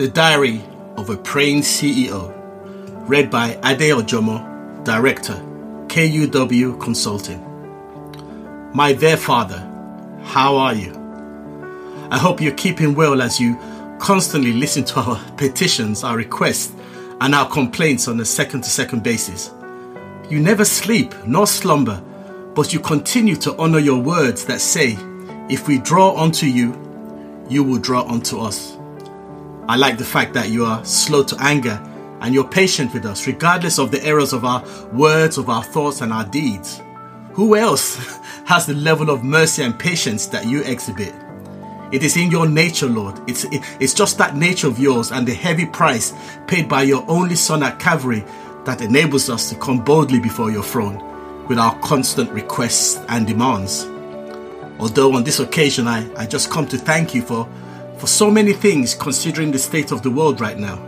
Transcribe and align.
The 0.00 0.08
Diary 0.08 0.62
of 0.96 1.10
a 1.10 1.16
Praying 1.18 1.60
CEO, 1.60 2.32
read 3.06 3.30
by 3.30 3.50
Ade 3.62 3.92
Ojomo, 3.92 4.82
Director, 4.82 5.34
KUW 5.88 6.80
Consulting. 6.80 7.38
My 8.72 8.94
dear 8.94 9.18
Father, 9.18 9.58
how 10.22 10.56
are 10.56 10.72
you? 10.72 10.94
I 12.10 12.16
hope 12.16 12.40
you're 12.40 12.54
keeping 12.54 12.94
well 12.94 13.20
as 13.20 13.38
you 13.38 13.58
constantly 13.98 14.54
listen 14.54 14.84
to 14.84 15.00
our 15.00 15.20
petitions, 15.36 16.02
our 16.02 16.16
requests, 16.16 16.72
and 17.20 17.34
our 17.34 17.50
complaints 17.50 18.08
on 18.08 18.18
a 18.20 18.24
second 18.24 18.62
to 18.62 18.70
second 18.70 19.02
basis. 19.02 19.50
You 20.30 20.40
never 20.40 20.64
sleep 20.64 21.14
nor 21.26 21.46
slumber, 21.46 22.02
but 22.54 22.72
you 22.72 22.80
continue 22.80 23.36
to 23.36 23.54
honor 23.58 23.80
your 23.80 24.00
words 24.00 24.46
that 24.46 24.62
say, 24.62 24.96
If 25.50 25.68
we 25.68 25.76
draw 25.76 26.16
unto 26.16 26.46
you, 26.46 26.72
you 27.50 27.62
will 27.62 27.78
draw 27.78 28.08
unto 28.08 28.38
us. 28.38 28.78
I 29.70 29.76
like 29.76 29.98
the 29.98 30.04
fact 30.04 30.34
that 30.34 30.48
you 30.48 30.64
are 30.64 30.84
slow 30.84 31.22
to 31.22 31.36
anger 31.38 31.80
and 32.22 32.34
you're 32.34 32.42
patient 32.42 32.92
with 32.92 33.06
us, 33.06 33.28
regardless 33.28 33.78
of 33.78 33.92
the 33.92 34.04
errors 34.04 34.32
of 34.32 34.44
our 34.44 34.64
words, 34.92 35.38
of 35.38 35.48
our 35.48 35.62
thoughts, 35.62 36.00
and 36.00 36.12
our 36.12 36.24
deeds. 36.24 36.82
Who 37.34 37.54
else 37.54 37.94
has 38.46 38.66
the 38.66 38.74
level 38.74 39.10
of 39.10 39.22
mercy 39.22 39.62
and 39.62 39.78
patience 39.78 40.26
that 40.26 40.44
you 40.44 40.64
exhibit? 40.64 41.14
It 41.92 42.02
is 42.02 42.16
in 42.16 42.32
your 42.32 42.48
nature, 42.48 42.88
Lord. 42.88 43.20
It's, 43.30 43.44
it, 43.44 43.62
it's 43.78 43.94
just 43.94 44.18
that 44.18 44.34
nature 44.36 44.66
of 44.66 44.80
yours 44.80 45.12
and 45.12 45.24
the 45.24 45.34
heavy 45.34 45.66
price 45.66 46.14
paid 46.48 46.68
by 46.68 46.82
your 46.82 47.04
only 47.06 47.36
Son 47.36 47.62
at 47.62 47.78
Calvary 47.78 48.24
that 48.64 48.80
enables 48.80 49.30
us 49.30 49.50
to 49.50 49.54
come 49.54 49.84
boldly 49.84 50.18
before 50.18 50.50
your 50.50 50.64
throne 50.64 51.46
with 51.46 51.60
our 51.60 51.78
constant 51.78 52.28
requests 52.32 52.96
and 53.08 53.24
demands. 53.24 53.84
Although 54.80 55.14
on 55.14 55.22
this 55.22 55.38
occasion 55.38 55.86
I, 55.86 56.12
I 56.16 56.26
just 56.26 56.50
come 56.50 56.66
to 56.66 56.76
thank 56.76 57.14
you 57.14 57.22
for, 57.22 57.48
for 58.00 58.06
so 58.06 58.30
many 58.30 58.54
things 58.54 58.94
considering 58.94 59.50
the 59.50 59.58
state 59.58 59.92
of 59.92 60.02
the 60.02 60.10
world 60.10 60.40
right 60.40 60.58
now. 60.58 60.80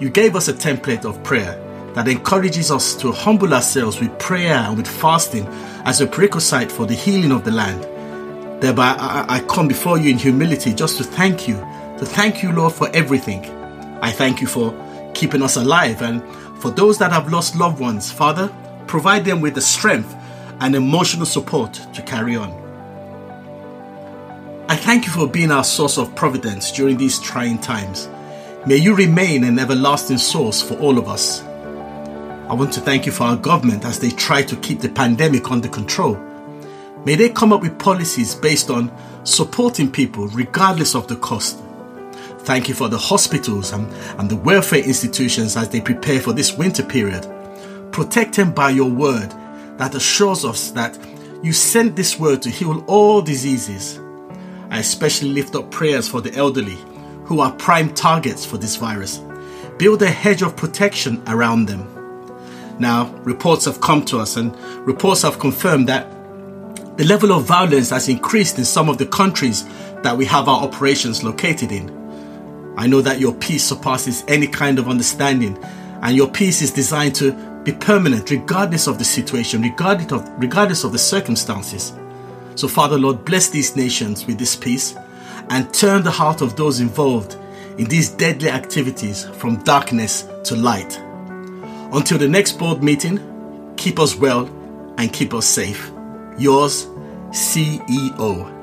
You 0.00 0.10
gave 0.10 0.34
us 0.34 0.48
a 0.48 0.52
template 0.52 1.04
of 1.04 1.22
prayer 1.22 1.60
that 1.94 2.08
encourages 2.08 2.72
us 2.72 2.96
to 2.96 3.12
humble 3.12 3.54
ourselves 3.54 4.00
with 4.00 4.18
prayer 4.18 4.56
and 4.56 4.76
with 4.76 4.88
fasting 4.88 5.46
as 5.84 6.00
a 6.00 6.08
prerequisite 6.08 6.72
for 6.72 6.86
the 6.86 6.94
healing 6.94 7.30
of 7.30 7.44
the 7.44 7.52
land. 7.52 7.84
Thereby, 8.60 8.96
I, 8.98 9.36
I 9.36 9.40
come 9.42 9.68
before 9.68 9.96
you 9.96 10.10
in 10.10 10.18
humility 10.18 10.74
just 10.74 10.96
to 10.98 11.04
thank 11.04 11.46
you, 11.46 11.54
to 11.98 12.04
thank 12.04 12.42
you, 12.42 12.50
Lord, 12.50 12.72
for 12.72 12.90
everything. 12.92 13.44
I 14.02 14.10
thank 14.10 14.40
you 14.40 14.48
for 14.48 14.74
keeping 15.14 15.40
us 15.40 15.54
alive 15.54 16.02
and 16.02 16.20
for 16.60 16.72
those 16.72 16.98
that 16.98 17.12
have 17.12 17.30
lost 17.30 17.54
loved 17.54 17.78
ones, 17.78 18.10
Father, 18.10 18.52
provide 18.88 19.24
them 19.24 19.40
with 19.40 19.54
the 19.54 19.60
strength 19.60 20.12
and 20.58 20.74
emotional 20.74 21.26
support 21.26 21.74
to 21.92 22.02
carry 22.02 22.34
on. 22.34 22.63
I 24.66 24.76
thank 24.76 25.04
you 25.04 25.12
for 25.12 25.28
being 25.28 25.50
our 25.50 25.62
source 25.62 25.98
of 25.98 26.14
providence 26.14 26.72
during 26.72 26.96
these 26.96 27.20
trying 27.20 27.58
times. 27.58 28.08
May 28.66 28.76
you 28.76 28.94
remain 28.94 29.44
an 29.44 29.58
everlasting 29.58 30.16
source 30.16 30.62
for 30.62 30.72
all 30.78 30.96
of 30.96 31.06
us. 31.06 31.42
I 31.42 32.54
want 32.54 32.72
to 32.72 32.80
thank 32.80 33.04
you 33.04 33.12
for 33.12 33.24
our 33.24 33.36
government 33.36 33.84
as 33.84 33.98
they 34.00 34.08
try 34.08 34.42
to 34.42 34.56
keep 34.56 34.80
the 34.80 34.88
pandemic 34.88 35.50
under 35.50 35.68
control. 35.68 36.14
May 37.04 37.14
they 37.14 37.28
come 37.28 37.52
up 37.52 37.60
with 37.60 37.78
policies 37.78 38.34
based 38.34 38.70
on 38.70 38.90
supporting 39.24 39.92
people 39.92 40.28
regardless 40.28 40.94
of 40.94 41.08
the 41.08 41.16
cost. 41.16 41.62
Thank 42.38 42.66
you 42.66 42.74
for 42.74 42.88
the 42.88 42.96
hospitals 42.96 43.72
and, 43.72 43.86
and 44.18 44.30
the 44.30 44.36
welfare 44.36 44.82
institutions 44.82 45.58
as 45.58 45.68
they 45.68 45.82
prepare 45.82 46.20
for 46.20 46.32
this 46.32 46.56
winter 46.56 46.82
period. 46.82 47.28
Protect 47.92 48.36
them 48.36 48.52
by 48.52 48.70
your 48.70 48.90
word 48.90 49.30
that 49.76 49.94
assures 49.94 50.42
us 50.42 50.70
that 50.70 50.98
you 51.42 51.52
sent 51.52 51.96
this 51.96 52.18
word 52.18 52.40
to 52.40 52.48
heal 52.48 52.82
all 52.86 53.20
diseases. 53.20 54.00
I 54.70 54.78
especially 54.78 55.30
lift 55.30 55.54
up 55.54 55.70
prayers 55.70 56.08
for 56.08 56.20
the 56.20 56.34
elderly 56.34 56.78
who 57.24 57.40
are 57.40 57.52
prime 57.52 57.92
targets 57.94 58.44
for 58.44 58.58
this 58.58 58.76
virus. 58.76 59.20
Build 59.78 60.02
a 60.02 60.10
hedge 60.10 60.42
of 60.42 60.56
protection 60.56 61.22
around 61.26 61.66
them. 61.66 61.88
Now, 62.78 63.12
reports 63.24 63.64
have 63.66 63.80
come 63.80 64.04
to 64.06 64.18
us, 64.18 64.36
and 64.36 64.56
reports 64.86 65.22
have 65.22 65.38
confirmed 65.38 65.88
that 65.88 66.10
the 66.96 67.04
level 67.04 67.32
of 67.32 67.44
violence 67.44 67.90
has 67.90 68.08
increased 68.08 68.58
in 68.58 68.64
some 68.64 68.88
of 68.88 68.98
the 68.98 69.06
countries 69.06 69.64
that 70.02 70.16
we 70.16 70.24
have 70.26 70.48
our 70.48 70.62
operations 70.62 71.24
located 71.24 71.72
in. 71.72 71.90
I 72.76 72.86
know 72.86 73.00
that 73.00 73.20
your 73.20 73.34
peace 73.34 73.64
surpasses 73.64 74.24
any 74.28 74.46
kind 74.46 74.78
of 74.78 74.88
understanding, 74.88 75.58
and 76.02 76.16
your 76.16 76.28
peace 76.28 76.62
is 76.62 76.70
designed 76.70 77.14
to 77.16 77.32
be 77.62 77.72
permanent 77.72 78.30
regardless 78.30 78.86
of 78.86 78.98
the 78.98 79.04
situation, 79.04 79.62
regardless 79.62 80.12
of, 80.12 80.28
regardless 80.38 80.84
of 80.84 80.92
the 80.92 80.98
circumstances. 80.98 81.92
So, 82.56 82.68
Father, 82.68 82.98
Lord, 82.98 83.24
bless 83.24 83.50
these 83.50 83.76
nations 83.76 84.26
with 84.26 84.38
this 84.38 84.54
peace 84.54 84.94
and 85.50 85.72
turn 85.74 86.02
the 86.02 86.10
heart 86.10 86.40
of 86.40 86.56
those 86.56 86.80
involved 86.80 87.36
in 87.78 87.86
these 87.86 88.08
deadly 88.08 88.48
activities 88.48 89.24
from 89.24 89.62
darkness 89.64 90.28
to 90.44 90.54
light. 90.54 90.98
Until 91.92 92.18
the 92.18 92.28
next 92.28 92.58
board 92.58 92.82
meeting, 92.82 93.74
keep 93.76 93.98
us 93.98 94.16
well 94.16 94.46
and 94.98 95.12
keep 95.12 95.34
us 95.34 95.46
safe. 95.46 95.90
Yours, 96.38 96.86
CEO. 97.30 98.54